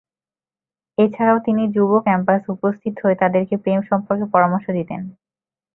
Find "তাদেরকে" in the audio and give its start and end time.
3.21-3.55